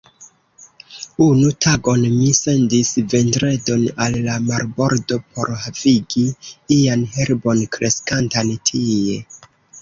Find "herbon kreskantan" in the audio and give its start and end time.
7.19-8.51